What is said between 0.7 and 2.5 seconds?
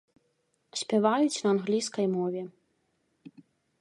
Спяваюць на англійскай мове.